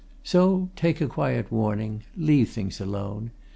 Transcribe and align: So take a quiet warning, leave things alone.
So 0.23 0.69
take 0.75 0.99
a 0.99 1.05
quiet 1.05 1.51
warning, 1.51 2.01
leave 2.17 2.49
things 2.49 2.81
alone. 2.81 3.29